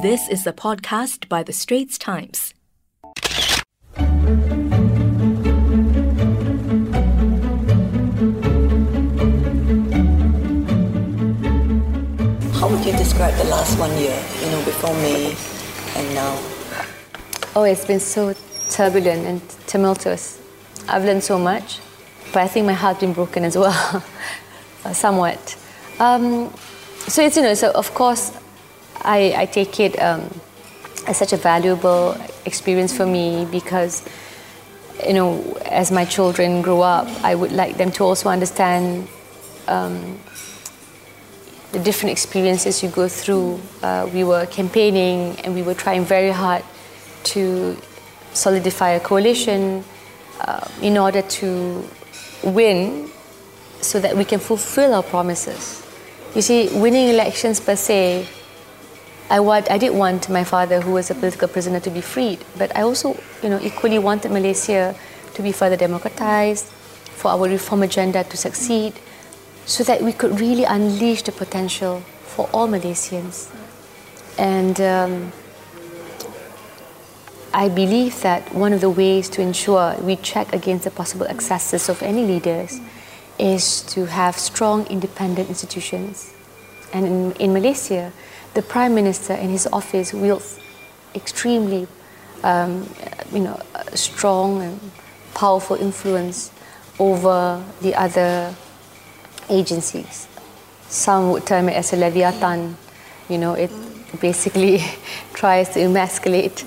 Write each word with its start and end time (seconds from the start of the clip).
This 0.00 0.28
is 0.28 0.46
a 0.46 0.52
podcast 0.52 1.28
by 1.28 1.42
The 1.42 1.52
Straits 1.52 1.98
Times. 1.98 2.54
How 12.54 12.68
would 12.68 12.86
you 12.86 12.92
describe 12.92 13.34
the 13.34 13.48
last 13.50 13.76
one 13.76 13.90
year, 13.98 14.22
you 14.40 14.50
know, 14.52 14.64
before 14.64 14.94
May 14.94 15.34
and 15.96 16.14
now? 16.14 16.38
Oh, 17.56 17.64
it's 17.64 17.84
been 17.84 17.98
so 17.98 18.34
turbulent 18.68 19.26
and 19.26 19.40
tumultuous. 19.66 20.40
I've 20.88 21.04
learned 21.04 21.24
so 21.24 21.40
much, 21.40 21.80
but 22.32 22.44
I 22.44 22.46
think 22.46 22.66
my 22.66 22.72
heart's 22.72 23.00
been 23.00 23.14
broken 23.14 23.42
as 23.42 23.56
well, 23.56 24.04
somewhat. 24.92 25.56
Um, 25.98 26.52
so 27.08 27.22
it's, 27.22 27.36
you 27.36 27.42
know, 27.42 27.54
so 27.54 27.70
of 27.72 27.92
course, 27.94 28.32
I, 29.02 29.34
I 29.36 29.46
take 29.46 29.80
it 29.80 30.00
um, 30.00 30.28
as 31.06 31.16
such 31.16 31.32
a 31.32 31.36
valuable 31.36 32.16
experience 32.44 32.96
for 32.96 33.06
me 33.06 33.46
because, 33.50 34.06
you 35.06 35.14
know, 35.14 35.58
as 35.64 35.90
my 35.90 36.04
children 36.04 36.62
grow 36.62 36.82
up, 36.82 37.06
I 37.24 37.34
would 37.34 37.52
like 37.52 37.76
them 37.76 37.90
to 37.92 38.04
also 38.04 38.28
understand 38.28 39.08
um, 39.66 40.18
the 41.72 41.78
different 41.78 42.12
experiences 42.12 42.82
you 42.82 42.88
go 42.90 43.08
through. 43.08 43.60
Uh, 43.82 44.08
we 44.12 44.24
were 44.24 44.46
campaigning 44.46 45.38
and 45.40 45.54
we 45.54 45.62
were 45.62 45.74
trying 45.74 46.04
very 46.04 46.30
hard 46.30 46.62
to 47.22 47.76
solidify 48.32 48.90
a 48.90 49.00
coalition 49.00 49.84
uh, 50.40 50.66
in 50.82 50.98
order 50.98 51.22
to 51.22 51.88
win 52.42 53.10
so 53.80 54.00
that 54.00 54.16
we 54.16 54.24
can 54.24 54.38
fulfill 54.38 54.94
our 54.94 55.02
promises. 55.02 55.86
You 56.32 56.42
see, 56.42 56.68
winning 56.78 57.08
elections 57.08 57.58
per 57.58 57.74
se, 57.74 58.28
I, 59.28 59.40
want, 59.40 59.68
I 59.68 59.78
did 59.78 59.92
want 59.92 60.28
my 60.28 60.44
father, 60.44 60.80
who 60.80 60.92
was 60.92 61.10
a 61.10 61.14
political 61.16 61.48
prisoner, 61.48 61.80
to 61.80 61.90
be 61.90 62.00
freed, 62.00 62.44
but 62.56 62.74
I 62.76 62.82
also, 62.82 63.18
you 63.42 63.48
know, 63.48 63.58
equally 63.60 63.98
wanted 63.98 64.30
Malaysia 64.30 64.94
to 65.34 65.42
be 65.42 65.50
further 65.50 65.76
democratized, 65.76 66.66
for 66.66 67.32
our 67.32 67.48
reform 67.48 67.82
agenda 67.82 68.22
to 68.22 68.36
succeed, 68.36 68.94
so 69.66 69.82
that 69.82 70.02
we 70.02 70.12
could 70.12 70.38
really 70.40 70.62
unleash 70.62 71.22
the 71.22 71.32
potential 71.32 72.00
for 72.22 72.48
all 72.52 72.68
Malaysians. 72.68 73.50
And 74.38 74.80
um, 74.80 75.32
I 77.52 77.68
believe 77.68 78.20
that 78.22 78.54
one 78.54 78.72
of 78.72 78.80
the 78.80 78.88
ways 78.88 79.28
to 79.30 79.42
ensure 79.42 79.96
we 80.00 80.14
check 80.14 80.52
against 80.52 80.84
the 80.84 80.92
possible 80.92 81.26
excesses 81.26 81.88
of 81.88 82.02
any 82.04 82.24
leaders 82.24 82.80
is 83.40 83.80
to 83.82 84.04
have 84.04 84.36
strong 84.36 84.86
independent 84.86 85.48
institutions. 85.48 86.34
And 86.92 87.06
in, 87.06 87.32
in 87.32 87.52
Malaysia, 87.52 88.12
the 88.54 88.62
Prime 88.62 88.94
Minister 88.94 89.32
and 89.32 89.50
his 89.50 89.66
office 89.72 90.12
wields 90.12 90.60
extremely 91.14 91.88
um, 92.42 92.88
you 93.32 93.40
know, 93.40 93.60
strong 93.94 94.62
and 94.62 94.80
powerful 95.34 95.76
influence 95.76 96.50
over 96.98 97.64
the 97.80 97.94
other 97.94 98.54
agencies. 99.48 100.28
Some 100.88 101.30
would 101.30 101.46
term 101.46 101.68
it 101.68 101.74
as 101.74 101.92
a 101.92 101.96
leviathan. 101.96 102.76
You 103.28 103.38
know, 103.38 103.54
it 103.54 103.70
basically 104.20 104.82
tries 105.32 105.70
to 105.70 105.80
emasculate 105.80 106.64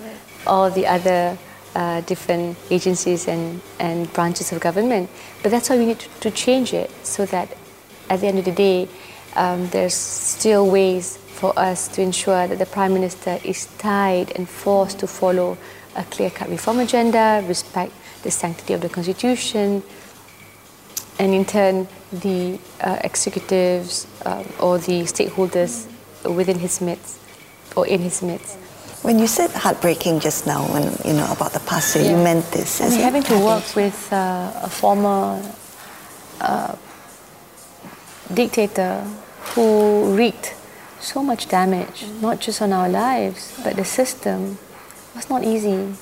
all 0.48 0.70
the 0.70 0.88
other 0.88 1.38
uh, 1.76 2.02
different 2.02 2.58
agencies 2.70 3.28
and, 3.28 3.62
and 3.80 4.12
branches 4.14 4.52
of 4.52 4.60
government. 4.60 5.10
But 5.42 5.52
that's 5.52 5.70
why 5.70 5.78
we 5.78 5.86
need 5.86 6.00
to, 6.00 6.10
to 6.22 6.32
change 6.32 6.74
it 6.74 6.92
so 7.04 7.26
that 7.28 7.56
at 8.10 8.22
the 8.22 8.28
end 8.28 8.40
of 8.40 8.46
the 8.46 8.52
day, 8.52 8.88
um, 9.36 9.68
there's 9.70 9.96
still 9.96 10.70
ways 10.70 11.18
for 11.18 11.58
us 11.58 11.88
to 11.90 12.02
ensure 12.02 12.48
that 12.48 12.60
the 12.60 12.66
Prime 12.66 12.94
Minister 12.94 13.40
is 13.44 13.66
tied 13.78 14.32
and 14.36 14.48
forced 14.48 15.00
to 15.00 15.08
follow 15.08 15.58
a 15.96 16.04
clear 16.04 16.30
cut 16.30 16.50
reform 16.50 16.80
agenda, 16.80 17.44
respect 17.48 17.92
the 18.24 18.32
sanctity 18.32 18.74
of 18.74 18.82
the 18.82 18.90
Constitution, 18.90 19.84
and 21.20 21.34
in 21.34 21.46
turn, 21.46 21.88
the 22.12 22.60
uh, 22.82 23.00
executives 23.04 24.08
um, 24.26 24.46
or 24.60 24.78
the 24.78 25.02
stakeholders 25.04 25.88
within 26.24 26.60
his 26.60 26.82
midst 26.82 27.20
or 27.76 27.88
in 27.88 28.02
his 28.02 28.22
midst. 28.22 28.58
When 29.04 29.20
you 29.20 29.28
said 29.28 29.52
heartbreaking 29.52 30.22
just 30.22 30.48
now, 30.48 30.64
when 30.72 30.84
you 31.04 31.12
know 31.12 31.30
about 31.30 31.52
the 31.52 31.60
past 31.60 31.98
yeah. 31.98 32.04
you 32.12 32.16
meant 32.16 32.46
this. 32.52 32.80
I 32.80 32.88
mean, 32.88 33.00
having 33.02 33.24
to 33.24 33.38
work 33.38 33.76
with 33.76 34.14
uh, 34.14 34.52
a 34.64 34.70
former 34.70 35.44
uh, 36.40 36.76
dictator 38.34 39.04
who 39.52 40.16
wreaked 40.16 40.56
so 41.02 41.22
much 41.22 41.50
damage, 41.50 42.06
not 42.22 42.40
just 42.40 42.62
on 42.62 42.72
our 42.72 42.88
lives, 42.88 43.60
but 43.62 43.76
the 43.76 43.84
system, 43.84 44.58
was 45.14 45.30
not 45.30 45.44
easy. 45.44 45.76
Mm. 45.76 45.98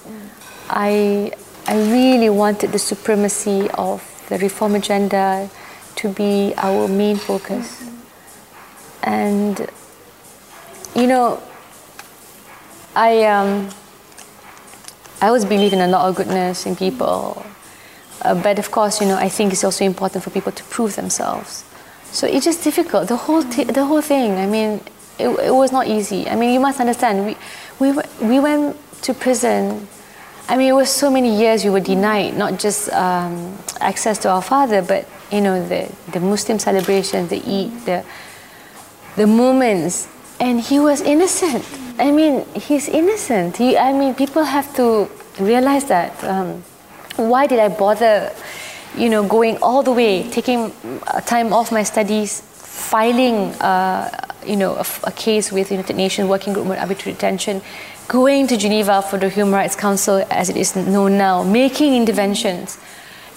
I, 0.69 1.31
I 1.65 1.77
really 1.91 2.29
wanted 2.29 2.71
the 2.71 2.79
supremacy 2.79 3.67
of 3.71 4.03
the 4.29 4.37
reform 4.37 4.75
agenda 4.75 5.49
to 5.95 6.09
be 6.09 6.53
our 6.55 6.87
main 6.87 7.17
focus. 7.17 7.81
Mm-hmm. 7.81 9.09
And, 9.09 9.67
you 10.95 11.07
know, 11.07 11.41
I, 12.95 13.23
um, 13.23 13.69
I 15.21 15.27
always 15.27 15.45
believe 15.45 15.73
in 15.73 15.81
a 15.81 15.87
lot 15.87 16.09
of 16.09 16.15
goodness 16.15 16.65
in 16.65 16.75
people. 16.75 17.45
Uh, 18.21 18.35
but 18.35 18.59
of 18.59 18.71
course, 18.71 19.01
you 19.01 19.07
know, 19.07 19.15
I 19.15 19.29
think 19.29 19.53
it's 19.53 19.63
also 19.63 19.85
important 19.85 20.23
for 20.23 20.29
people 20.29 20.51
to 20.51 20.63
prove 20.65 20.95
themselves. 20.95 21.63
So 22.11 22.27
it's 22.27 22.45
just 22.45 22.63
difficult. 22.63 23.07
The 23.07 23.15
whole, 23.15 23.43
t- 23.43 23.63
the 23.63 23.85
whole 23.85 24.01
thing. 24.01 24.33
I 24.37 24.45
mean, 24.45 24.81
it, 25.17 25.29
it 25.29 25.55
was 25.55 25.71
not 25.71 25.87
easy. 25.87 26.27
I 26.27 26.35
mean, 26.35 26.53
you 26.53 26.59
must 26.59 26.79
understand. 26.79 27.25
We, 27.25 27.37
we, 27.79 27.97
we 28.21 28.39
went 28.39 28.77
to 29.03 29.13
prison. 29.13 29.87
I 30.49 30.57
mean, 30.57 30.69
it 30.69 30.73
was 30.75 30.89
so 30.89 31.09
many 31.09 31.39
years 31.39 31.63
we 31.63 31.69
were 31.69 31.79
denied 31.79 32.37
not 32.37 32.59
just 32.59 32.91
um, 32.91 33.57
access 33.79 34.17
to 34.19 34.29
our 34.29 34.41
father, 34.41 34.81
but 34.81 35.07
you 35.31 35.39
know 35.39 35.65
the 35.65 35.89
the 36.11 36.19
Muslim 36.19 36.59
celebrations, 36.59 37.29
the 37.29 37.37
Eid, 37.37 37.85
the 37.85 38.03
the 39.15 39.27
moments, 39.27 40.07
and 40.39 40.59
he 40.59 40.79
was 40.79 41.01
innocent. 41.01 41.63
I 42.01 42.11
mean, 42.11 42.45
he's 42.55 42.89
innocent. 42.89 43.57
He, 43.57 43.77
I 43.77 43.93
mean, 43.93 44.15
people 44.15 44.43
have 44.43 44.75
to 44.75 45.07
realize 45.39 45.85
that. 45.85 46.11
Um, 46.23 46.63
why 47.15 47.47
did 47.47 47.59
I 47.59 47.69
bother? 47.69 48.33
you 48.97 49.09
know, 49.09 49.25
going 49.25 49.57
all 49.61 49.83
the 49.83 49.91
way, 49.91 50.29
taking 50.29 50.71
time 51.25 51.53
off 51.53 51.71
my 51.71 51.83
studies, 51.83 52.41
filing, 52.41 53.53
uh, 53.61 54.09
you 54.45 54.55
know, 54.55 54.75
a, 54.75 54.85
a, 55.05 55.11
case 55.11 55.51
with 55.51 55.69
the 55.69 55.75
United 55.75 55.95
Nations 55.95 56.27
Working 56.27 56.53
Group 56.53 56.67
on 56.67 56.77
Arbitrary 56.77 57.13
Detention, 57.13 57.61
going 58.07 58.47
to 58.47 58.57
Geneva 58.57 59.01
for 59.01 59.17
the 59.17 59.29
Human 59.29 59.53
Rights 59.53 59.75
Council, 59.75 60.25
as 60.29 60.49
it 60.49 60.57
is 60.57 60.75
known 60.75 61.17
now, 61.17 61.43
making 61.43 61.95
interventions. 61.95 62.77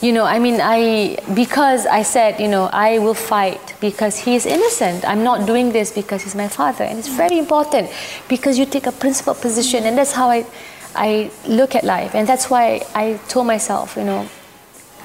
You 0.01 0.13
know, 0.13 0.25
I 0.25 0.39
mean, 0.39 0.61
I 0.61 1.17
because 1.35 1.87
I 1.87 2.03
said, 2.03 2.41
you 2.41 2.49
know, 2.49 2.69
I 2.73 2.99
will 2.99 3.15
fight 3.15 3.75
because 3.81 4.19
he 4.19 4.35
is 4.35 4.45
innocent. 4.45 5.05
I'm 5.05 5.23
not 5.25 5.47
doing 5.47 5.73
this 5.73 5.93
because 5.93 6.23
he's 6.23 6.35
my 6.35 6.49
father, 6.49 6.85
and 6.85 6.99
it's 6.99 7.09
very 7.09 7.39
important 7.39 7.91
because 8.29 8.59
you 8.59 8.67
take 8.67 8.87
a 8.87 8.93
principled 8.93 9.41
position, 9.41 9.85
and 9.85 9.97
that's 9.97 10.13
how 10.13 10.29
I, 10.29 10.45
I 10.95 11.31
look 11.47 11.75
at 11.75 11.85
life, 11.85 12.15
and 12.15 12.29
that's 12.29 12.51
why 12.51 12.83
I 12.95 13.19
told 13.29 13.47
myself, 13.47 13.97
you 13.97 14.05
know, 14.05 14.29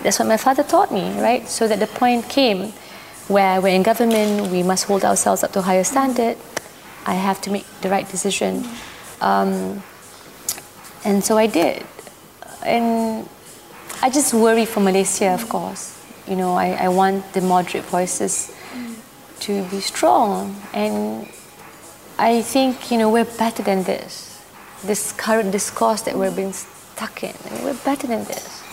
that's 0.03 0.19
what 0.19 0.27
my 0.27 0.37
father 0.37 0.63
taught 0.63 0.91
me, 0.91 1.19
right? 1.21 1.47
So 1.47 1.67
that 1.67 1.79
the 1.79 1.87
point 1.87 2.27
came 2.27 2.73
where 3.27 3.61
we're 3.61 3.75
in 3.75 3.83
government, 3.83 4.51
we 4.51 4.63
must 4.63 4.85
hold 4.85 5.05
ourselves 5.05 5.43
up 5.43 5.51
to 5.53 5.59
a 5.59 5.61
higher 5.61 5.83
standard. 5.83 6.35
I 7.05 7.13
have 7.13 7.39
to 7.41 7.51
make 7.51 7.65
the 7.81 7.89
right 7.89 8.09
decision. 8.09 8.65
Um, 9.21 9.83
and 11.05 11.23
so 11.23 11.37
I 11.37 11.47
did. 11.47 11.85
And 12.65 13.29
I 14.01 14.09
just 14.09 14.33
worry 14.33 14.65
for 14.65 14.79
Malaysia, 14.79 15.33
of 15.33 15.49
course. 15.49 15.99
You 16.25 16.37
know, 16.37 16.53
I, 16.53 16.71
I 16.71 16.87
want 16.87 17.33
the 17.33 17.41
moderate 17.41 17.83
voices 17.83 18.49
to 19.41 19.63
be 19.65 19.81
strong. 19.81 20.55
And 20.73 21.27
I 22.17 22.41
think, 22.41 22.91
you 22.91 22.97
know, 22.97 23.09
we're 23.09 23.25
better 23.37 23.61
than 23.61 23.83
this. 23.83 24.41
This 24.85 25.11
current 25.11 25.51
discourse 25.51 26.01
that 26.03 26.17
we're 26.17 26.31
being 26.31 26.53
stuck 26.53 27.23
in, 27.23 27.35
we're 27.61 27.73
better 27.83 28.07
than 28.07 28.23
this. 28.23 28.63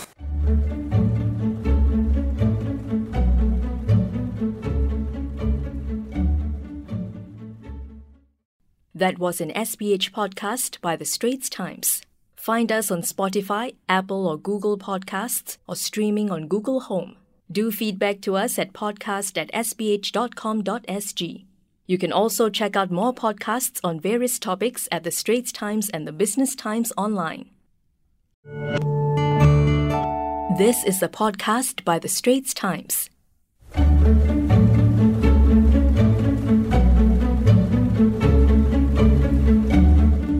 That 8.95 9.19
was 9.19 9.41
an 9.41 9.51
SPH 9.51 10.13
podcast 10.13 10.81
by 10.81 10.95
The 10.95 11.05
Straits 11.05 11.51
Times. 11.51 12.06
Find 12.47 12.71
us 12.71 12.93
on 12.93 13.03
Spotify, 13.03 13.75
Apple 13.89 14.29
or 14.29 14.39
Google 14.39 14.79
Podcasts, 14.79 15.57
or 15.67 15.75
streaming 15.75 16.31
on 16.31 16.47
Google 16.47 16.79
Home. 16.79 17.17
Do 17.51 17.73
feedback 17.73 18.21
to 18.21 18.37
us 18.37 18.57
at 18.57 18.73
podcast 18.73 19.37
at 19.37 19.51
sph.com.sg. 19.51 21.45
You 21.89 21.99
can 21.99 22.13
also 22.13 22.49
check 22.49 22.77
out 22.77 22.93
more 22.93 23.13
podcasts 23.13 23.81
on 23.83 23.99
various 23.99 24.39
topics 24.39 24.87
at 24.93 25.03
The 25.03 25.11
Straits 25.11 25.51
Times 25.51 25.91
and 25.91 26.07
The 26.07 26.13
Business 26.13 26.55
Times 26.55 26.93
online. 26.97 27.51
This 30.57 30.85
is 30.85 31.03
a 31.03 31.09
podcast 31.09 31.83
by 31.83 31.99
The 31.99 32.07
Straits 32.07 32.55
Times. 32.55 33.11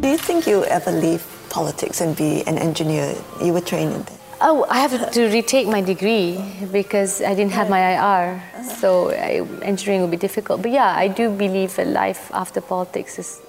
Do 0.03 0.09
you 0.09 0.19
think 0.19 0.47
you 0.47 0.65
ever 0.67 0.93
leave 0.93 1.27
politics 1.61 2.01
and 2.03 2.11
be 2.17 2.31
an 2.51 2.57
engineer? 2.69 3.07
You 3.43 3.53
were 3.57 3.65
trained 3.73 3.93
in 3.97 4.03
that. 4.09 4.13
Oh, 4.49 4.67
I 4.69 4.79
have 4.85 4.93
to 5.19 5.23
retake 5.39 5.67
my 5.77 5.81
degree 5.93 6.29
because 6.71 7.23
I 7.23 7.33
didn't 7.39 7.53
have 7.61 7.69
my 7.77 7.81
IR, 7.95 8.43
so 8.81 8.89
I, 9.11 9.41
engineering 9.73 10.03
would 10.03 10.11
be 10.19 10.23
difficult. 10.29 10.61
But 10.65 10.73
yeah, 10.73 10.91
I 11.05 11.09
do 11.09 11.25
believe 11.31 11.71
that 11.77 11.87
life 11.89 12.23
after 12.43 12.61
politics 12.61 13.19
is 13.19 13.41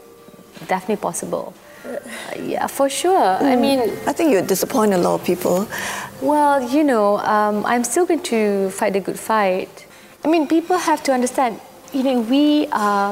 definitely 0.74 1.02
possible. 1.10 1.54
Uh, 1.86 2.00
yeah, 2.54 2.68
for 2.78 2.88
sure. 3.02 3.28
I 3.52 3.56
Mm. 3.56 3.62
mean, 3.66 3.80
I 4.10 4.14
think 4.18 4.28
you 4.34 4.40
disappoint 4.42 4.92
a 4.94 4.98
lot 5.06 5.16
of 5.20 5.24
people. 5.32 5.58
well, 6.22 6.56
you 6.76 6.84
know, 6.92 7.08
um, 7.36 7.66
I'm 7.72 7.84
still 7.84 8.06
going 8.06 8.24
to 8.34 8.70
fight 8.80 8.94
the 8.94 9.02
good 9.08 9.20
fight. 9.20 9.74
I 10.24 10.28
mean, 10.34 10.48
people 10.48 10.78
have 10.90 11.02
to 11.08 11.12
understand. 11.18 11.60
You 11.98 12.04
know, 12.08 12.18
we 12.36 12.68
are 12.72 13.12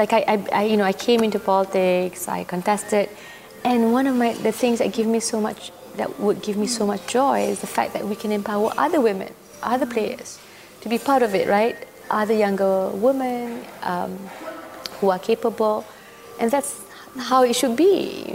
like 0.00 0.12
I, 0.18 0.20
I, 0.32 0.36
I, 0.60 0.62
you 0.70 0.76
know, 0.76 0.84
I 0.92 0.92
came 1.06 1.20
into 1.26 1.38
politics. 1.38 2.28
I 2.28 2.44
contested, 2.44 3.08
and 3.68 3.92
one 3.92 4.06
of 4.06 4.14
my 4.16 4.32
the 4.48 4.52
things 4.52 4.78
that 4.80 4.90
give 4.98 5.06
me 5.06 5.20
so 5.20 5.40
much 5.40 5.70
that 5.96 6.08
would 6.20 6.40
give 6.46 6.56
me 6.56 6.66
so 6.66 6.86
much 6.86 7.02
joy 7.06 7.38
is 7.52 7.60
the 7.60 7.66
fact 7.76 7.92
that 7.94 8.04
we 8.10 8.16
can 8.22 8.30
empower 8.32 8.72
other 8.84 9.00
women, 9.00 9.30
other 9.62 9.86
players, 9.94 10.38
to 10.82 10.88
be 10.88 10.98
part 10.98 11.22
of 11.22 11.34
it. 11.34 11.46
Right, 11.48 11.76
other 12.10 12.34
younger 12.34 12.88
women 13.06 13.64
um, 13.82 14.12
who 15.00 15.10
are 15.10 15.18
capable, 15.30 15.84
and 16.40 16.50
that's 16.50 16.72
how 17.30 17.42
it 17.44 17.54
should 17.54 17.76
be. 17.76 18.34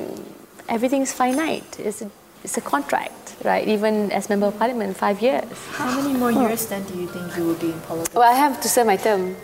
Everything's 0.70 1.12
finite. 1.12 1.80
It's 1.80 2.02
a, 2.02 2.10
it's 2.44 2.58
a 2.58 2.62
contract, 2.62 3.36
right? 3.44 3.68
Even 3.68 4.12
as 4.12 4.30
member 4.30 4.48
of 4.48 4.58
parliament, 4.58 4.96
five 4.96 5.22
years. 5.22 5.58
How 5.72 5.90
many 6.00 6.14
more 6.18 6.32
years 6.32 6.66
then 6.68 6.84
do 6.86 6.94
you 7.02 7.08
think 7.08 7.36
you 7.36 7.44
will 7.48 7.60
be 7.66 7.72
in 7.72 7.80
politics? 7.82 8.16
Well, 8.16 8.30
I 8.30 8.36
have 8.36 8.62
to 8.62 8.70
serve 8.70 8.88
my 8.88 8.96
term. 8.98 9.36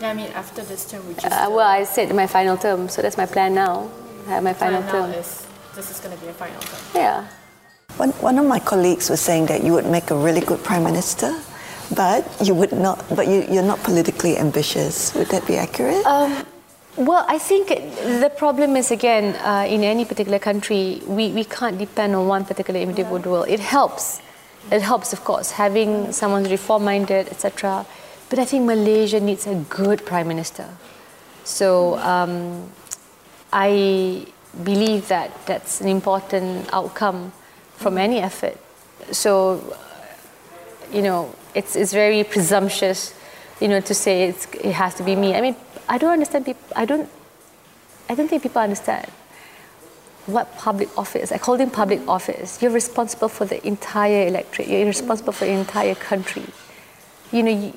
Yeah, 0.00 0.10
I 0.10 0.14
mean, 0.14 0.30
after 0.42 0.62
this 0.62 0.88
term, 0.90 1.02
would 1.08 1.20
you 1.22 1.28
Uh, 1.28 1.50
well, 1.50 1.66
I 1.66 1.82
said 1.84 2.14
my 2.14 2.28
final 2.28 2.56
term, 2.56 2.88
so 2.88 3.02
that's 3.02 3.16
my 3.16 3.26
plan 3.26 3.54
now. 3.54 3.90
I 4.28 4.32
have 4.32 4.44
my 4.44 4.52
final 4.52 4.82
plan 4.82 5.10
term. 5.10 5.20
is 5.20 5.46
this 5.74 5.90
is 5.90 6.00
going 6.00 6.14
to 6.14 6.20
be 6.22 6.28
a 6.28 6.34
final 6.34 6.60
term? 6.60 6.80
Yeah. 6.94 7.26
One, 7.96 8.10
one 8.20 8.38
of 8.38 8.44
my 8.44 8.58
colleagues 8.58 9.08
was 9.08 9.20
saying 9.20 9.46
that 9.46 9.64
you 9.64 9.72
would 9.72 9.86
make 9.86 10.10
a 10.10 10.14
really 10.14 10.42
good 10.42 10.62
prime 10.62 10.84
minister, 10.84 11.32
but 11.96 12.28
you 12.44 12.54
would 12.54 12.72
not. 12.72 13.02
But 13.16 13.26
you, 13.26 13.46
you're 13.50 13.64
not 13.64 13.82
politically 13.82 14.36
ambitious. 14.36 15.14
Would 15.14 15.28
that 15.28 15.46
be 15.46 15.56
accurate? 15.56 16.04
Well, 16.98 17.24
I 17.28 17.38
think 17.38 17.68
the 17.68 18.30
problem 18.36 18.76
is 18.76 18.90
again 18.90 19.36
uh, 19.36 19.64
in 19.66 19.82
any 19.82 20.04
particular 20.04 20.38
country, 20.38 21.00
we, 21.06 21.30
we 21.30 21.44
can't 21.44 21.78
depend 21.78 22.14
on 22.14 22.26
one 22.26 22.44
particular 22.44 22.80
individual. 22.80 23.44
It 23.44 23.60
helps, 23.60 24.20
it 24.70 24.82
helps, 24.82 25.12
of 25.12 25.22
course, 25.24 25.52
having 25.52 26.12
someone 26.12 26.44
reform-minded, 26.44 27.28
etc. 27.28 27.86
But 28.28 28.40
I 28.40 28.44
think 28.44 28.66
Malaysia 28.66 29.20
needs 29.20 29.46
a 29.46 29.54
good 29.70 30.04
prime 30.04 30.26
minister. 30.26 30.68
So 31.44 31.98
um, 31.98 32.68
I 33.52 34.26
believe 34.64 35.08
that 35.08 35.30
that's 35.46 35.80
an 35.80 35.88
important 35.88 36.68
outcome 36.72 37.32
from 37.76 37.98
any 37.98 38.18
effort. 38.18 38.58
So 39.12 39.76
you 40.92 41.02
know, 41.02 41.34
it's, 41.54 41.76
it's 41.76 41.92
very 41.92 42.24
presumptuous, 42.24 43.14
you 43.60 43.68
know, 43.68 43.80
to 43.80 43.94
say 43.94 44.28
it 44.28 44.72
has 44.72 44.94
to 44.94 45.02
be 45.02 45.16
me. 45.16 45.34
I 45.34 45.40
mean, 45.40 45.56
I 45.88 45.98
don't 45.98 46.12
understand 46.12 46.46
people, 46.46 46.62
I 46.74 46.84
don't, 46.84 47.08
I 48.08 48.14
don't 48.14 48.28
think 48.28 48.42
people 48.42 48.62
understand 48.62 49.06
what 50.26 50.54
public 50.58 50.96
office, 50.98 51.30
like 51.30 51.40
holding 51.40 51.70
public 51.70 52.06
office, 52.06 52.60
you're 52.60 52.70
responsible 52.70 53.28
for 53.28 53.46
the 53.46 53.66
entire 53.66 54.26
electorate, 54.26 54.68
you're 54.68 54.86
responsible 54.86 55.32
for 55.32 55.46
the 55.46 55.52
entire 55.52 55.94
country. 55.94 56.44
You 57.32 57.42
know, 57.42 57.50
you, 57.50 57.72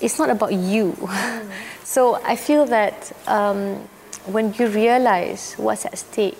it's 0.00 0.18
not 0.18 0.30
about 0.30 0.52
you. 0.52 0.96
so 1.84 2.20
I 2.24 2.36
feel 2.36 2.66
that 2.66 3.12
um, 3.26 3.88
when 4.26 4.54
you 4.54 4.68
realize 4.68 5.54
what's 5.54 5.84
at 5.84 5.98
stake, 5.98 6.38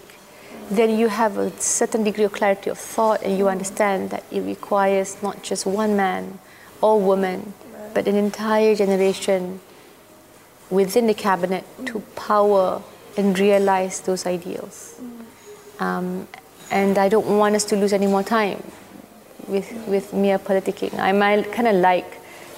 then 0.71 0.99
you 0.99 1.09
have 1.09 1.37
a 1.37 1.51
certain 1.61 2.05
degree 2.05 2.25
of 2.25 2.33
clarity 2.33 2.71
of 2.71 2.79
thought 2.79 3.23
and 3.23 3.37
you 3.37 3.49
understand 3.49 4.11
that 4.11 4.25
it 4.31 4.41
requires 4.41 5.23
not 5.23 5.43
just 5.43 5.67
one 5.67 5.97
man 5.97 6.39
or 6.81 7.01
woman, 7.01 7.53
but 7.95 8.07
an 8.07 8.17
entire 8.17 8.75
generation 8.75 9.61
within 10.71 11.07
the 11.07 11.15
cabinet 11.15 11.65
to 11.85 12.01
power 12.17 12.83
and 13.17 13.39
realize 13.39 14.01
those 14.01 14.25
ideals. 14.25 14.99
Um, 15.79 16.27
and 16.71 16.97
I 16.97 17.09
don't 17.09 17.39
want 17.39 17.55
us 17.55 17.65
to 17.67 17.77
lose 17.77 17.93
any 17.93 18.07
more 18.07 18.23
time 18.23 18.63
with, 19.47 19.71
with 19.87 20.15
mere 20.15 20.39
politicking. 20.39 20.99
I 20.99 21.13
might 21.13 21.53
kind 21.53 21.69
of 21.69 21.75
like 21.75 22.07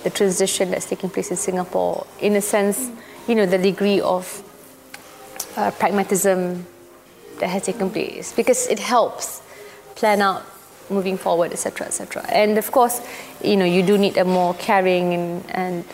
the 0.04 0.10
transition 0.10 0.70
that's 0.70 0.86
taking 0.86 1.10
place 1.10 1.30
in 1.30 1.36
Singapore, 1.36 2.06
in 2.20 2.36
a 2.36 2.40
sense, 2.40 2.90
you 3.26 3.34
know, 3.34 3.46
the 3.46 3.58
degree 3.58 4.00
of 4.00 4.42
uh, 5.56 5.70
pragmatism 5.72 6.66
that 7.40 7.48
has 7.48 7.62
taken 7.62 7.90
place 7.90 8.32
because 8.32 8.66
it 8.68 8.78
helps 8.78 9.42
plan 9.94 10.20
out 10.20 10.44
moving 10.90 11.16
forward, 11.16 11.52
etc., 11.52 11.86
etc. 11.86 12.24
And 12.28 12.58
of 12.58 12.70
course, 12.70 13.00
you 13.42 13.56
know, 13.56 13.64
you 13.64 13.82
do 13.82 13.96
need 13.96 14.16
a 14.16 14.24
more 14.24 14.54
caring 14.54 15.14
and, 15.14 15.50
and 15.50 15.84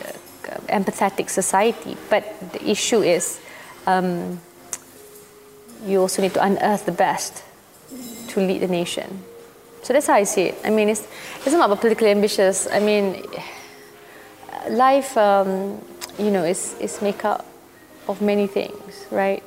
uh, 0.49 0.59
empathetic 0.69 1.31
society. 1.31 1.97
But 2.09 2.53
the 2.53 2.69
issue 2.69 3.03
is, 3.03 3.41
um, 3.87 4.41
you 5.87 6.01
also 6.01 6.23
need 6.23 6.35
to 6.35 6.45
unearth 6.45 6.87
the 6.87 6.93
best 6.93 7.43
to 8.29 8.41
lead 8.41 8.61
the 8.63 8.69
nation. 8.69 9.25
So 9.83 9.93
that's 9.93 10.07
how 10.07 10.15
I 10.15 10.25
see 10.25 10.43
it. 10.43 10.59
I 10.65 10.71
mean, 10.71 10.89
it's 10.89 11.07
it's 11.37 11.53
not 11.53 11.65
about 11.67 11.81
politically 11.81 12.11
ambitious. 12.11 12.69
I 12.71 12.81
mean, 12.81 13.25
life, 14.69 15.17
um, 15.17 15.81
you 16.19 16.31
know, 16.31 16.45
is 16.45 16.75
is 16.81 17.01
make 17.01 17.25
up 17.25 17.47
of 18.09 18.21
many 18.21 18.47
things, 18.47 19.07
right? 19.11 19.43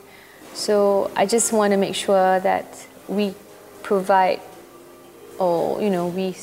So 0.53 1.11
I 1.15 1.25
just 1.25 1.51
want 1.51 1.71
to 1.71 1.77
make 1.77 1.95
sure 1.95 2.39
that 2.39 2.88
we 3.07 3.33
provide, 3.81 4.41
or 5.39 5.81
you 5.81 5.89
know, 5.89 6.07
we 6.07 6.35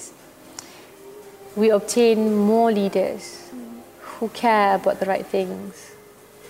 we 1.56 1.70
obtain 1.70 2.36
more 2.36 2.70
leaders 2.70 3.50
who 4.00 4.28
care 4.28 4.74
about 4.74 5.00
the 5.00 5.06
right 5.06 5.24
things, 5.24 5.94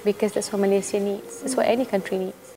because 0.05 0.33
that's 0.33 0.53
what 0.53 0.61
Malaysia 0.61 0.99
needs. 0.99 1.41
That's 1.41 1.55
what 1.55 1.67
any 1.67 1.85
country 1.85 2.19
needs. 2.19 2.51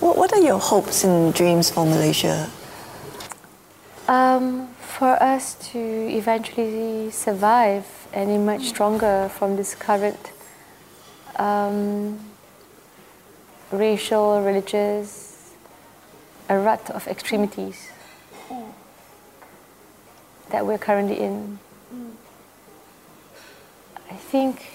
what, 0.00 0.16
what 0.16 0.32
are 0.32 0.40
your 0.40 0.58
hopes 0.58 1.04
and 1.04 1.34
dreams 1.34 1.70
for 1.70 1.84
Malaysia? 1.84 2.48
Um, 4.08 4.68
for 4.78 5.20
us 5.22 5.54
to 5.72 5.78
eventually 5.78 7.10
survive 7.10 7.86
and 8.12 8.30
emerge 8.30 8.62
stronger 8.62 9.28
from 9.32 9.56
this 9.56 9.74
current 9.74 10.30
um, 11.38 12.18
racial, 13.70 14.42
religious, 14.42 15.52
a 16.48 16.58
rut 16.58 16.90
of 16.90 17.06
extremities 17.08 17.88
that 20.50 20.64
we're 20.64 20.78
currently 20.78 21.18
in. 21.18 21.58
I 24.10 24.14
think 24.14 24.70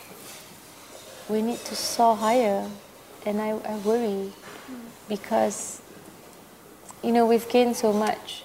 we 1.30 1.42
need 1.42 1.60
to 1.60 1.76
soar 1.76 2.16
higher, 2.16 2.70
and 3.26 3.42
I, 3.42 3.52
I 3.52 3.78
worry 3.78 4.34
because 5.08 5.82
you 7.04 7.12
know 7.12 7.26
we've 7.26 7.48
gained 7.50 7.76
so 7.76 7.94
much, 7.94 8.44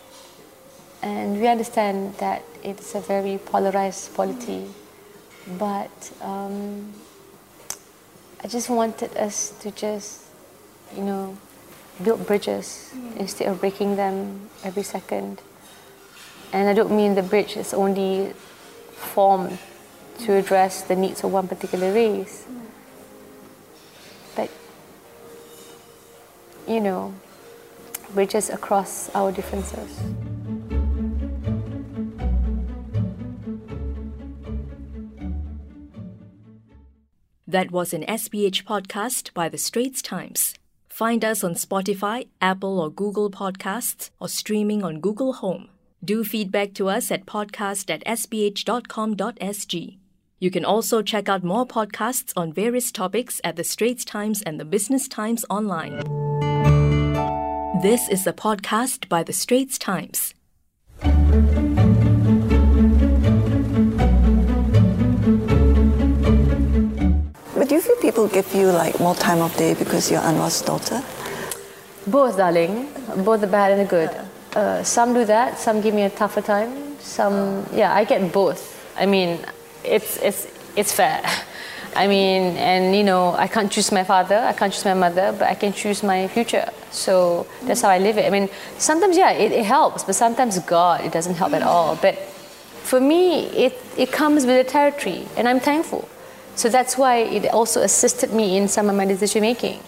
and 1.02 1.40
we 1.40 1.48
understand 1.48 2.14
that 2.18 2.42
it's 2.62 2.94
a 2.94 3.00
very 3.00 3.38
polarized 3.38 4.14
polity, 4.14 4.66
but. 5.58 6.12
Um, 6.22 6.92
I 8.46 8.48
just 8.48 8.70
wanted 8.70 9.10
us 9.16 9.50
to 9.58 9.72
just, 9.72 10.22
you 10.94 11.02
know, 11.02 11.36
build 12.00 12.28
bridges 12.28 12.92
mm. 12.94 13.16
instead 13.16 13.48
of 13.48 13.58
breaking 13.58 13.96
them 13.96 14.48
every 14.62 14.84
second. 14.84 15.42
And 16.52 16.68
I 16.68 16.72
don't 16.72 16.92
mean 16.92 17.16
the 17.16 17.24
bridge 17.24 17.56
is 17.56 17.74
only 17.74 18.34
formed 18.94 19.58
to 20.18 20.28
mm. 20.28 20.38
address 20.38 20.82
the 20.82 20.94
needs 20.94 21.24
of 21.24 21.32
one 21.32 21.48
particular 21.48 21.92
race. 21.92 22.46
Mm. 22.48 22.60
But, 24.36 24.50
you 26.68 26.80
know, 26.80 27.14
bridges 28.14 28.48
across 28.48 29.10
our 29.12 29.32
differences. 29.32 29.90
That 37.48 37.70
was 37.70 37.94
an 37.94 38.02
SPH 38.02 38.64
podcast 38.64 39.32
by 39.32 39.48
The 39.48 39.58
Straits 39.58 40.02
Times. 40.02 40.54
Find 40.88 41.24
us 41.24 41.44
on 41.44 41.54
Spotify, 41.54 42.26
Apple 42.40 42.80
or 42.80 42.90
Google 42.90 43.30
Podcasts, 43.30 44.10
or 44.18 44.28
streaming 44.28 44.82
on 44.82 44.98
Google 44.98 45.34
Home. 45.34 45.68
Do 46.04 46.24
feedback 46.24 46.74
to 46.74 46.88
us 46.88 47.12
at 47.12 47.24
podcast 47.24 47.88
at 47.88 48.04
sph.com.sg. 48.04 49.98
You 50.40 50.50
can 50.50 50.64
also 50.64 51.02
check 51.02 51.28
out 51.28 51.44
more 51.44 51.66
podcasts 51.66 52.32
on 52.36 52.52
various 52.52 52.90
topics 52.90 53.40
at 53.44 53.54
The 53.54 53.64
Straits 53.64 54.04
Times 54.04 54.42
and 54.42 54.58
The 54.58 54.64
Business 54.64 55.06
Times 55.06 55.44
online. 55.48 55.98
This 57.80 58.08
is 58.08 58.26
a 58.26 58.32
podcast 58.32 59.08
by 59.08 59.22
The 59.22 59.32
Straits 59.32 59.78
Times. 59.78 60.34
But 67.66 67.70
do 67.70 67.74
you 67.74 67.80
feel 67.80 67.96
people 67.96 68.28
give 68.28 68.54
you 68.54 68.70
like 68.70 69.00
more 69.00 69.16
time 69.16 69.40
of 69.40 69.52
day 69.56 69.74
because 69.74 70.08
you're 70.08 70.20
Anwar's 70.20 70.62
daughter? 70.62 71.02
Both, 72.06 72.36
darling. 72.36 72.86
Both 73.24 73.40
the 73.40 73.48
bad 73.48 73.72
and 73.72 73.80
the 73.80 73.90
good. 73.90 74.10
Uh, 74.54 74.84
some 74.84 75.12
do 75.12 75.24
that. 75.24 75.58
Some 75.58 75.80
give 75.80 75.92
me 75.92 76.02
a 76.02 76.10
tougher 76.10 76.42
time. 76.42 76.96
Some, 77.00 77.66
yeah, 77.74 77.92
I 77.92 78.04
get 78.04 78.32
both. 78.32 78.62
I 78.96 79.06
mean, 79.06 79.40
it's 79.82 80.16
it's 80.18 80.46
it's 80.76 80.92
fair. 80.92 81.20
I 81.96 82.06
mean, 82.06 82.56
and 82.56 82.94
you 82.94 83.02
know, 83.02 83.34
I 83.34 83.48
can't 83.48 83.72
choose 83.72 83.90
my 83.90 84.04
father, 84.04 84.36
I 84.36 84.52
can't 84.52 84.72
choose 84.72 84.84
my 84.84 84.94
mother, 84.94 85.34
but 85.36 85.48
I 85.48 85.56
can 85.56 85.72
choose 85.72 86.04
my 86.04 86.28
future. 86.28 86.70
So 86.92 87.48
that's 87.64 87.80
how 87.80 87.88
I 87.88 87.98
live 87.98 88.16
it. 88.16 88.26
I 88.26 88.30
mean, 88.30 88.48
sometimes 88.78 89.16
yeah, 89.16 89.32
it, 89.32 89.50
it 89.50 89.64
helps, 89.64 90.04
but 90.04 90.14
sometimes 90.14 90.56
God, 90.60 91.00
it 91.00 91.10
doesn't 91.10 91.34
help 91.34 91.52
at 91.52 91.64
all. 91.64 91.96
But 91.96 92.14
for 92.84 93.00
me, 93.00 93.46
it 93.46 93.72
it 93.96 94.12
comes 94.12 94.46
with 94.46 94.56
the 94.64 94.70
territory, 94.70 95.26
and 95.36 95.48
I'm 95.48 95.58
thankful. 95.58 96.08
So 96.56 96.70
that's 96.70 96.96
why 96.96 97.18
it 97.18 97.52
also 97.52 97.82
assisted 97.82 98.32
me 98.32 98.56
in 98.56 98.66
some 98.66 98.88
of 98.88 98.96
my 98.96 99.04
decision 99.04 99.42
making. 99.42 99.78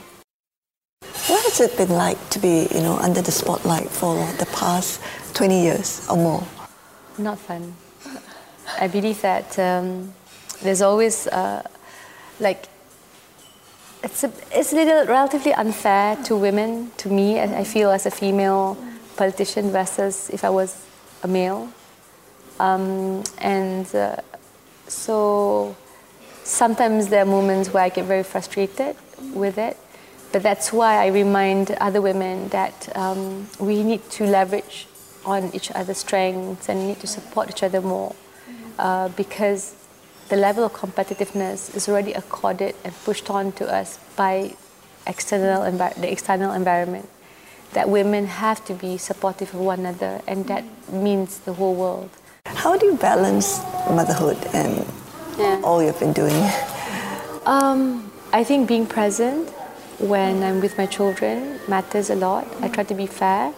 What 1.26 1.42
has 1.44 1.60
it 1.60 1.76
been 1.76 1.90
like 1.90 2.20
to 2.30 2.38
be, 2.38 2.68
you 2.70 2.80
know, 2.80 2.98
under 2.98 3.22
the 3.22 3.32
spotlight 3.32 3.88
for 3.88 4.14
the 4.38 4.46
past 4.52 5.00
20 5.32 5.62
years 5.62 6.06
or 6.10 6.16
more? 6.16 6.46
Not 7.16 7.38
fun. 7.38 7.74
I 8.78 8.86
believe 8.86 9.22
that 9.22 9.58
um, 9.58 10.12
there's 10.62 10.82
always 10.82 11.26
uh, 11.26 11.62
like 12.38 12.68
it's 14.04 14.24
a, 14.24 14.32
it's 14.52 14.72
a 14.72 14.76
little 14.76 15.06
relatively 15.06 15.54
unfair 15.54 16.16
to 16.24 16.36
women 16.36 16.90
to 16.98 17.08
me 17.08 17.40
I 17.40 17.64
feel 17.64 17.90
as 17.90 18.06
a 18.06 18.10
female 18.10 18.76
politician 19.16 19.70
versus 19.72 20.30
if 20.30 20.44
I 20.44 20.50
was 20.50 20.76
a 21.22 21.28
male 21.28 21.72
um, 22.60 23.24
and 23.38 23.92
uh, 23.94 24.16
so 24.86 25.74
sometimes 26.48 27.08
there 27.08 27.22
are 27.22 27.26
moments 27.26 27.72
where 27.72 27.84
I 27.84 27.88
get 27.88 28.06
very 28.06 28.22
frustrated 28.22 28.96
with 29.34 29.58
it 29.58 29.76
but 30.32 30.42
that's 30.42 30.72
why 30.72 31.02
I 31.02 31.06
remind 31.08 31.70
other 31.72 32.02
women 32.02 32.48
that 32.50 32.94
um, 32.96 33.48
we 33.58 33.82
need 33.82 34.08
to 34.10 34.24
leverage 34.24 34.86
on 35.24 35.50
each 35.54 35.70
other's 35.72 35.98
strengths 35.98 36.68
and 36.68 36.86
need 36.86 37.00
to 37.00 37.06
support 37.06 37.48
each 37.48 37.62
other 37.62 37.80
more 37.80 38.14
uh, 38.78 39.08
because 39.10 39.74
the 40.28 40.36
level 40.36 40.64
of 40.64 40.72
competitiveness 40.74 41.74
is 41.74 41.88
already 41.88 42.12
accorded 42.12 42.74
and 42.84 42.94
pushed 43.04 43.30
on 43.30 43.52
to 43.52 43.66
us 43.72 43.98
by 44.16 44.54
external 45.06 45.62
the 45.70 46.12
external 46.12 46.52
environment. 46.52 47.08
That 47.72 47.88
women 47.88 48.26
have 48.26 48.64
to 48.64 48.74
be 48.74 48.96
supportive 48.96 49.52
of 49.52 49.60
one 49.60 49.80
another, 49.80 50.22
and 50.26 50.46
that 50.46 50.64
means 50.90 51.40
the 51.40 51.52
whole 51.52 51.74
world. 51.74 52.08
How 52.46 52.78
do 52.78 52.86
you 52.86 52.96
balance 52.96 53.60
motherhood 53.90 54.38
and 54.54 54.86
Yeah. 55.38 55.60
all 55.62 55.82
you've 55.82 55.98
been 56.00 56.12
doing? 56.12 56.50
Um, 57.46 58.10
I 58.32 58.42
think 58.42 58.68
being 58.68 58.86
present 58.86 59.48
when 59.98 60.42
I'm 60.42 60.60
with 60.60 60.76
my 60.76 60.86
children 60.86 61.60
matters 61.68 62.10
a 62.10 62.14
lot. 62.16 62.46
I 62.60 62.68
try 62.68 62.84
to 62.84 62.94
be 62.94 63.06
fair 63.06 63.54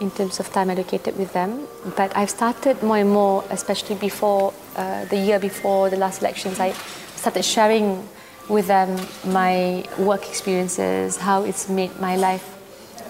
in 0.00 0.10
terms 0.10 0.40
of 0.40 0.52
time 0.52 0.70
allocated 0.70 1.16
with 1.18 1.32
them. 1.32 1.66
But 1.96 2.16
I've 2.16 2.30
started 2.30 2.82
more 2.82 2.98
and 2.98 3.10
more, 3.10 3.44
especially 3.50 3.96
before 3.96 4.54
uh, 4.76 5.04
the 5.06 5.16
year 5.16 5.38
before 5.38 5.90
the 5.90 5.96
last 5.96 6.22
elections, 6.22 6.60
I 6.60 6.72
started 7.16 7.44
sharing 7.44 8.08
with 8.48 8.66
them 8.66 9.00
my 9.26 9.84
work 9.98 10.28
experiences, 10.28 11.16
how 11.16 11.42
it's 11.42 11.68
made 11.68 11.98
my 12.00 12.16
life 12.16 12.50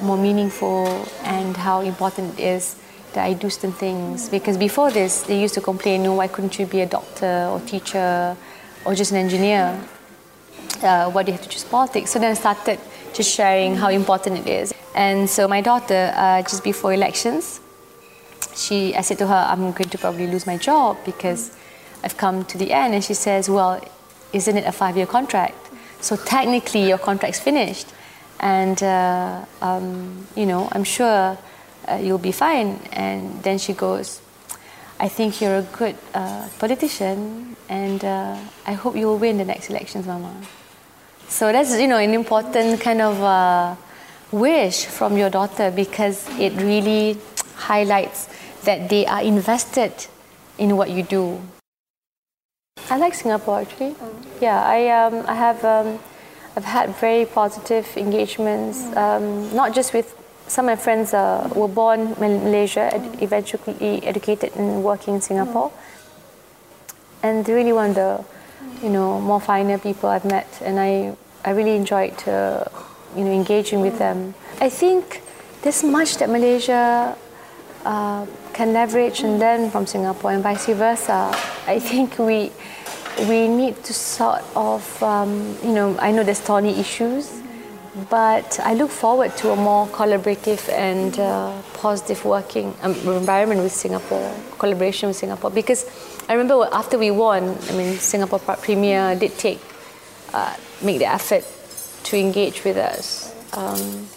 more 0.01 0.17
meaningful, 0.17 0.87
and 1.25 1.57
how 1.57 1.81
important 1.81 2.39
it 2.39 2.43
is 2.43 2.77
that 3.15 3.25
I 3.25 3.33
do 3.33 3.49
certain 3.51 3.73
things. 3.73 4.29
Because 4.29 4.57
before 4.57 4.91
this, 4.91 5.23
they 5.23 5.41
used 5.41 5.55
to 5.55 5.61
complain, 5.61 6.03
no, 6.03 6.15
why 6.15 6.29
couldn't 6.29 6.59
you 6.59 6.67
be 6.67 6.81
a 6.81 6.87
doctor 6.87 7.49
or 7.51 7.61
teacher 7.61 8.37
or 8.85 8.95
just 8.95 9.11
an 9.11 9.17
engineer? 9.17 9.81
uh, 10.83 11.11
why 11.11 11.23
do 11.23 11.33
you 11.33 11.37
have 11.37 11.43
to 11.43 11.49
choose 11.49 11.65
politics? 11.65 12.11
So 12.11 12.19
then 12.19 12.31
I 12.33 12.35
started 12.35 12.79
just 13.13 13.35
sharing 13.35 13.77
how 13.77 13.89
important 13.89 14.39
it 14.39 14.47
is. 14.47 14.73
And 14.95 15.29
so 15.29 15.49
my 15.49 15.61
daughter, 15.61 16.13
uh, 16.15 16.43
just 16.43 16.63
before 16.63 16.93
elections, 16.93 17.61
she, 18.55 18.95
I 18.95 19.01
said 19.01 19.19
to 19.19 19.27
her, 19.27 19.47
I'm 19.49 19.73
going 19.73 19.91
to 19.91 19.99
probably 19.99 20.27
lose 20.27 20.47
my 20.47 20.57
job 20.57 20.99
because 21.05 21.57
I've 22.03 22.17
come 22.17 22.45
to 22.47 22.59
the 22.59 22.73
end. 22.73 22.95
And 22.95 23.03
she 23.03 23.15
says, 23.15 23.49
well, 23.49 23.81
isn't 24.33 24.57
it 24.57 24.67
a 24.67 24.73
five-year 24.73 25.07
contract? 25.07 25.57
So 26.01 26.17
technically 26.17 26.89
your 26.89 26.99
contract's 26.99 27.41
finished. 27.41 27.89
And, 28.41 28.83
uh, 28.83 29.45
um, 29.63 30.27
you 30.37 30.47
know, 30.47 30.69
I'm 30.73 30.85
sure 30.85 31.39
uh, 31.89 31.97
you'll 31.97 32.19
be 32.19 32.33
fine. 32.33 32.81
And 32.93 33.43
then 33.43 33.59
she 33.59 33.73
goes, 33.73 34.21
I 34.99 35.09
think 35.09 35.41
you're 35.41 35.59
a 35.59 35.63
good 35.63 35.97
uh, 36.15 36.49
politician, 36.59 37.57
and 37.69 38.05
uh, 38.05 38.39
I 38.67 38.73
hope 38.73 38.97
you 38.97 39.07
will 39.07 39.19
win 39.19 39.39
the 39.39 39.45
next 39.45 39.69
elections, 39.69 40.07
Mama. 40.07 40.33
So 41.29 41.51
that's 41.51 41.79
you 41.79 41.89
know 41.89 41.99
an 41.99 42.15
important 42.15 42.81
kind 42.81 43.01
of 43.01 43.21
uh, 43.21 43.75
wish 44.31 44.87
from 44.87 45.17
your 45.17 45.31
daughter 45.31 45.71
because 45.71 46.29
it 46.39 46.53
really 46.63 47.19
highlights 47.57 48.29
that 48.65 48.89
they 48.89 49.05
are 49.07 49.23
invested 49.23 49.93
in 50.59 50.77
what 50.77 50.91
you 50.91 51.03
do. 51.03 51.41
I 52.91 52.97
like 52.97 53.15
Singapore 53.15 53.61
actually. 53.61 53.97
Yeah, 54.41 54.63
I 54.63 54.89
um, 54.91 55.25
I 55.27 55.35
have 55.35 55.65
um, 55.65 55.99
I've 56.57 56.65
had 56.65 56.95
very 56.97 57.27
positive 57.27 57.87
engagements, 57.97 58.85
um, 58.97 59.55
not 59.57 59.75
just 59.75 59.93
with 59.93 60.15
some 60.47 60.69
of 60.69 60.79
my 60.79 60.83
friends 60.83 61.15
uh, 61.15 61.49
were 61.55 61.69
born 61.69 62.13
in 62.21 62.45
Malaysia, 62.45 62.95
ed- 62.95 63.23
eventually 63.23 64.05
educated 64.05 64.55
and 64.57 64.85
working 64.85 65.15
in 65.15 65.21
Singapore, 65.21 65.73
and 67.23 67.49
really 67.49 67.73
one 67.73 67.91
of 67.91 67.95
the 67.97 68.25
you 68.83 68.91
know 68.91 69.21
more 69.21 69.41
finer 69.41 69.79
people 69.79 70.09
I've 70.09 70.25
met, 70.25 70.49
and 70.63 70.79
I 70.79 71.17
I 71.45 71.51
really 71.51 71.77
enjoyed 71.77 72.17
uh, 72.29 72.65
you 73.17 73.25
know 73.25 73.33
engaging 73.33 73.81
with 73.81 73.99
them. 73.99 74.35
I 74.61 74.69
think 74.69 75.23
there's 75.63 75.83
much 75.83 76.19
that 76.19 76.29
Malaysia 76.29 77.17
uh, 77.85 78.27
can 78.53 78.73
leverage 78.73 79.21
and 79.21 79.39
learn 79.39 79.71
from 79.71 79.87
Singapore, 79.87 80.33
and 80.33 80.43
vice 80.43 80.67
versa. 80.67 81.33
I 81.67 81.79
think 81.79 82.19
we 82.19 82.53
we 83.29 83.49
need 83.49 83.83
to 83.85 83.95
sort 83.95 84.43
of 84.55 84.85
um, 85.03 85.57
you 85.65 85.73
know 85.73 85.97
I 85.99 86.11
know 86.13 86.23
there's 86.23 86.41
thorny 86.41 86.79
issues 86.79 87.44
but 88.11 88.59
I 88.61 88.75
look 88.75 88.91
forward 88.91 89.37
to 89.39 89.53
a 89.53 89.57
more 89.57 89.87
collaborative 89.87 90.69
and 90.69 91.19
uh, 91.19 91.53
positive 91.75 92.25
working 92.25 92.75
um, 92.83 92.93
environment 92.93 93.63
with 93.63 93.73
Singapore, 93.73 94.35
collaboration 94.59 95.09
with 95.09 95.17
Singapore. 95.17 95.51
Because 95.51 95.87
I 96.29 96.33
remember 96.33 96.69
after 96.73 96.99
we 96.99 97.11
won, 97.13 97.57
I 97.71 97.73
mean, 97.73 97.97
Singapore 97.99 98.41
Premier 98.41 99.15
did 99.15 99.39
take, 99.39 99.61
uh, 100.33 100.57
make 100.83 100.99
the 100.99 101.07
effort 101.07 101.45
to 102.05 102.17
engage 102.19 102.65
with 102.65 102.77
us. 102.77 103.33
Um, 103.53 104.09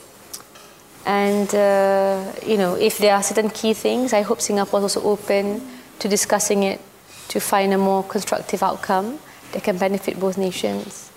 and, 1.05 1.53
uh, 1.53 2.31
you 2.46 2.57
know, 2.57 2.75
if 2.75 2.98
there 2.98 3.13
are 3.13 3.22
certain 3.22 3.50
key 3.50 3.74
things, 3.74 4.12
I 4.12 4.24
hope 4.24 4.41
Singapore 4.41 4.79
is 4.79 4.96
also 4.96 5.03
open 5.03 5.62
to 6.00 6.07
discussing 6.07 6.63
it 6.63 6.81
to 7.29 7.39
find 7.39 7.74
a 7.74 7.77
more 7.77 8.03
constructive 8.03 8.63
outcome 8.63 9.19
that 9.51 9.63
can 9.63 9.77
benefit 9.77 10.19
both 10.19 10.38
nations 10.38 11.12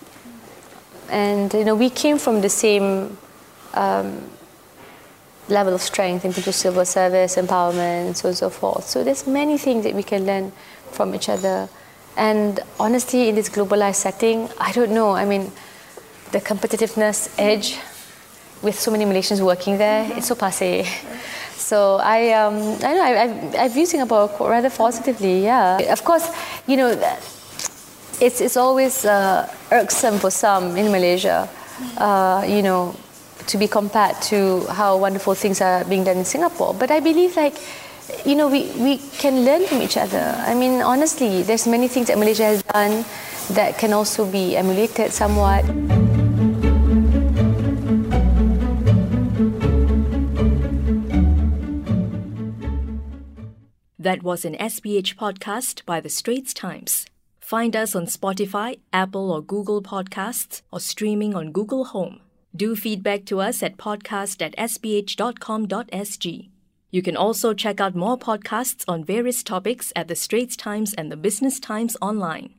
and 1.10 1.52
you 1.52 1.64
know 1.64 1.74
we 1.74 1.90
came 1.90 2.18
from 2.18 2.40
the 2.40 2.48
same 2.48 3.16
um, 3.74 4.30
level 5.48 5.74
of 5.74 5.82
strength 5.82 6.24
in 6.24 6.30
of 6.30 6.54
civil 6.54 6.84
service 6.84 7.36
empowerment 7.36 8.06
and 8.06 8.16
so 8.16 8.28
on 8.28 8.30
and 8.30 8.38
so 8.38 8.50
forth. 8.50 8.84
So 8.86 9.04
there's 9.04 9.26
many 9.26 9.58
things 9.58 9.84
that 9.84 9.94
we 9.94 10.02
can 10.02 10.24
learn 10.24 10.52
from 10.92 11.14
each 11.14 11.28
other. 11.28 11.68
And 12.16 12.60
honestly 12.78 13.28
in 13.28 13.34
this 13.34 13.48
globalized 13.48 13.96
setting 13.96 14.48
i 14.58 14.72
don't 14.72 14.92
know. 14.92 15.10
I 15.10 15.24
mean 15.24 15.52
the 16.32 16.40
competitiveness 16.40 17.34
edge 17.38 17.78
with 18.62 18.78
so 18.78 18.90
many 18.90 19.04
malaysians 19.04 19.40
working 19.40 19.78
there 19.78 20.10
it's 20.16 20.28
so 20.28 20.34
passe. 20.34 20.86
So 21.70 22.00
I, 22.02 22.32
um, 22.32 22.54
I 22.82 22.94
know 22.94 23.02
I, 23.02 23.12
I, 23.12 23.64
I 23.64 23.68
view 23.68 23.86
Singapore 23.86 24.28
rather 24.40 24.70
positively. 24.70 25.44
Yeah, 25.44 25.78
of 25.92 26.02
course, 26.02 26.28
you 26.66 26.76
know, 26.76 26.96
it's, 28.20 28.40
it's 28.40 28.56
always 28.56 29.04
uh, 29.04 29.50
irksome 29.72 30.18
for 30.18 30.30
some 30.30 30.76
in 30.76 30.92
Malaysia, 30.92 31.48
uh, 31.96 32.44
you 32.46 32.62
know, 32.62 32.94
to 33.46 33.56
be 33.56 33.66
compared 33.66 34.20
to 34.22 34.66
how 34.66 34.96
wonderful 34.96 35.34
things 35.34 35.60
are 35.60 35.84
being 35.84 36.04
done 36.04 36.18
in 36.18 36.24
Singapore. 36.24 36.74
But 36.74 36.90
I 36.90 37.00
believe 37.00 37.36
like, 37.36 37.56
you 38.26 38.34
know, 38.34 38.48
we, 38.48 38.70
we 38.76 38.98
can 38.98 39.44
learn 39.44 39.66
from 39.66 39.80
each 39.80 39.96
other. 39.96 40.34
I 40.46 40.54
mean, 40.54 40.82
honestly, 40.82 41.42
there's 41.42 41.66
many 41.66 41.88
things 41.88 42.08
that 42.08 42.18
Malaysia 42.18 42.44
has 42.44 42.62
done 42.62 43.04
that 43.50 43.78
can 43.78 43.92
also 43.92 44.30
be 44.30 44.56
emulated 44.56 45.12
somewhat. 45.12 45.64
That 53.98 54.22
was 54.22 54.44
an 54.44 54.54
SPH 54.54 55.16
podcast 55.16 55.84
by 55.84 56.00
The 56.00 56.08
Straits 56.08 56.54
Times. 56.54 57.09
Find 57.50 57.74
us 57.74 57.96
on 57.96 58.06
Spotify, 58.06 58.78
Apple 58.92 59.32
or 59.32 59.42
Google 59.42 59.82
Podcasts, 59.82 60.62
or 60.70 60.78
streaming 60.78 61.34
on 61.34 61.50
Google 61.50 61.86
Home. 61.86 62.20
Do 62.54 62.76
feedback 62.76 63.24
to 63.24 63.40
us 63.40 63.60
at 63.60 63.76
podcast 63.76 64.40
at 64.40 64.54
sph.com.sg. 64.56 66.48
You 66.92 67.02
can 67.02 67.16
also 67.16 67.52
check 67.52 67.80
out 67.80 67.96
more 67.96 68.16
podcasts 68.16 68.84
on 68.86 69.02
various 69.02 69.42
topics 69.42 69.92
at 69.96 70.06
The 70.06 70.14
Straits 70.14 70.54
Times 70.54 70.94
and 70.94 71.10
The 71.10 71.16
Business 71.16 71.58
Times 71.58 71.96
online. 72.00 72.54